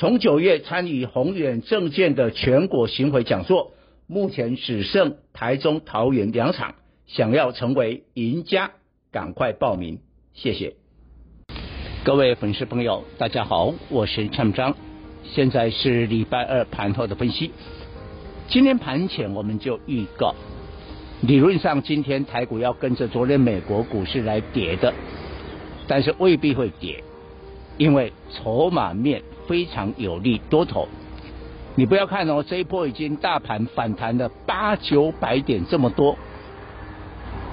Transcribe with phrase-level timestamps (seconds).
[0.00, 3.72] 从九月参与宏远证券的全国巡回讲座，
[4.06, 6.76] 目前只剩台中、桃园两场，
[7.06, 8.70] 想要成为赢家，
[9.12, 9.98] 赶快报名，
[10.32, 10.72] 谢谢。
[12.02, 14.74] 各位粉丝朋友，大家好，我是蔡章，
[15.22, 17.50] 现在是礼拜二盘后的分析。
[18.48, 20.34] 今天盘前我们就预告，
[21.20, 24.94] 理论上今天台股要跟着昨天美国股市来跌的，
[25.86, 27.04] 但是未必会跌，
[27.76, 29.22] 因为筹码面。
[29.50, 30.86] 非常有利多头，
[31.74, 36.16] 你不要看哦，这一波已经大盘反弹了八九百点这么多，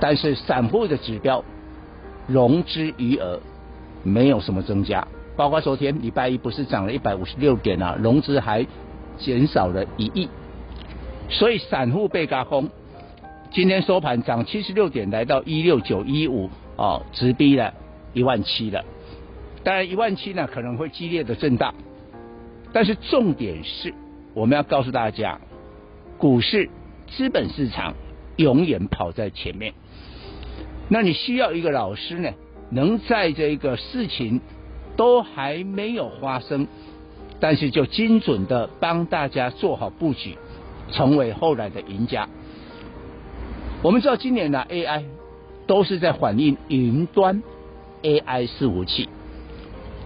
[0.00, 1.44] 但是散户的指标
[2.26, 3.38] 融资余额
[4.02, 8.66] 没有什么增加，包括昨天礼拜一不是涨了一百五十六点啊，融资还
[9.18, 10.30] 减少了一亿，
[11.28, 12.70] 所以散户被轧空，
[13.50, 17.74] 今天收盘涨七十六点，来到一六九一五哦，直逼了
[18.14, 18.82] 一万七了。
[19.64, 21.74] 当然，一万七呢可能会激烈的震荡，
[22.72, 23.94] 但是重点是，
[24.34, 25.40] 我们要告诉大家，
[26.18, 26.68] 股市
[27.08, 27.94] 资本市场
[28.36, 29.74] 永远跑在前面。
[30.88, 32.30] 那你需要一个老师呢，
[32.70, 34.40] 能在这个事情
[34.96, 36.66] 都还没有发生，
[37.38, 40.36] 但是就精准的帮大家做好布局，
[40.90, 42.28] 成为后来的赢家。
[43.80, 45.04] 我们知道今年的 AI
[45.66, 47.42] 都是在反映云端
[48.02, 49.08] AI 伺服器。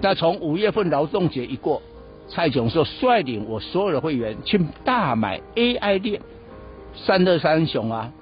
[0.01, 1.81] 那从五月份劳动节一过，
[2.29, 6.21] 蔡总说率领我所有的会员去大买 AI 链，
[6.95, 8.13] 三二三雄啊，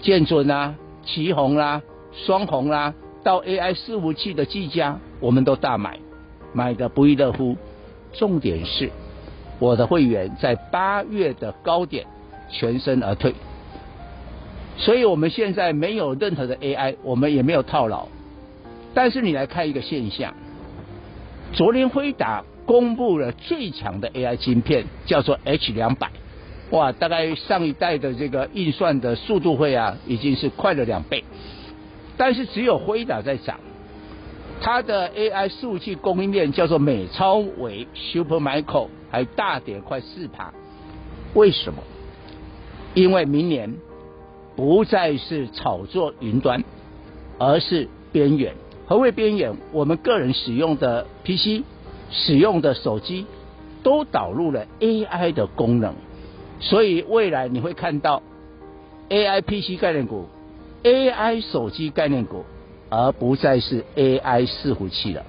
[0.00, 1.82] 建准啊，旗红啦，
[2.12, 5.98] 双红啦，到 AI 伺服器的技嘉，我们都大买，
[6.52, 7.56] 买的不亦乐乎。
[8.14, 8.90] 重点是，
[9.58, 12.06] 我的会员在八月的高点
[12.50, 13.34] 全身而退，
[14.78, 18.08] 所以我们现在没有任何的 AI，我们也没有套牢。
[18.94, 20.32] 但是你来看一个现象。
[21.52, 26.10] 昨天辉达公布了最强的 AI 晶片，叫做 H 两百，
[26.70, 31.24] 哇，大概上一代的这个运算的速度会啊，已经是快了两倍。
[32.16, 33.58] 但是只有辉达在涨，
[34.60, 40.52] 它的 AI 数据供应链叫做美超微 Supermicro 还大跌快四趴。
[41.34, 41.82] 为什么？
[42.94, 43.74] 因为明年
[44.56, 46.62] 不再是炒作云端，
[47.38, 48.54] 而是边缘。
[48.88, 49.54] 何谓边缘？
[49.70, 51.62] 我们个人使用的 PC、
[52.10, 53.26] 使用的手机，
[53.82, 55.92] 都导入了 AI 的功能，
[56.58, 58.22] 所以未来你会看到
[59.10, 60.26] AI PC 概念股、
[60.82, 62.46] AI 手机概念股，
[62.88, 65.22] 而不再是 AI 伺服器了。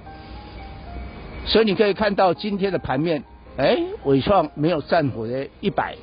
[1.44, 3.22] 所以你可以看到今天的盘面，
[3.58, 5.96] 哎，纬创没有战火的一百，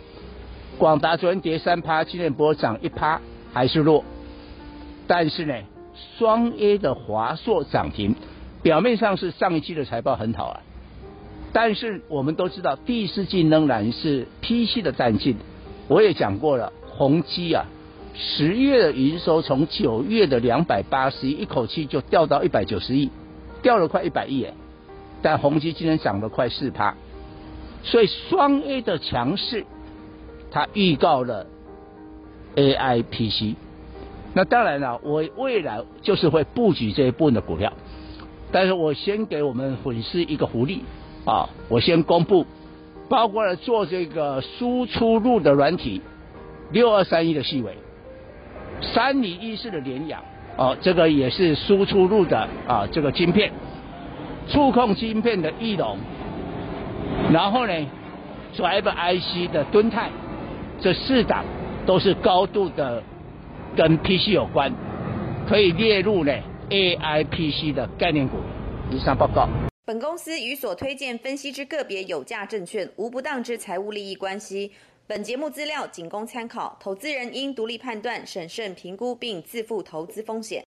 [0.78, 3.20] 广达昨天跌三趴，今天波涨一趴，
[3.52, 4.04] 还是弱，
[5.08, 5.56] 但是呢？
[6.18, 8.16] 双 A 的华硕涨停，
[8.62, 10.62] 表面上是上一季的财报很好啊，
[11.54, 15.36] 但是我们都知道第四季仍然是 PC 的淡季。
[15.88, 17.66] 我也讲过了，宏碁啊，
[18.14, 23.10] 十月的营收从九月的两百八十亿一口气就掉到一百九十亿，
[23.62, 24.54] 掉了快一百亿哎，
[25.22, 26.96] 但宏碁今天涨了快四趴，
[27.84, 29.66] 所以双 A 的强势，
[30.52, 31.46] 它预告了
[32.56, 33.56] AI PC。
[34.38, 37.74] 那当然了，我未来就是会布局这一部分的股票，
[38.52, 40.84] 但是我先给我们粉丝一个福利
[41.26, 42.46] 啊，我先公布，
[43.10, 46.04] 包括了做这个输出入的软体，
[46.72, 47.76] 六二三一的细微，
[48.80, 50.22] 三零一四的联阳，
[50.56, 53.52] 哦，这个也是输出入的啊，这个晶片，
[54.48, 55.98] 触控晶片的翼龙，
[57.34, 57.74] 然后呢
[58.56, 60.12] ，Drive IC 的敦泰，
[60.80, 61.44] 这四档
[61.88, 63.02] 都是高度的。
[63.76, 64.72] 跟 PC 有关，
[65.48, 66.32] 可以列入呢
[66.70, 68.38] AI PC 的概念股。
[68.92, 69.50] 以上报告。
[69.86, 74.72] 本公司与所推荐分析之个别有价证券无不当之财务利益关系。
[75.08, 80.66] 本节目资料仅供参考，投资人应独立判断、审慎评估并自负投资风险。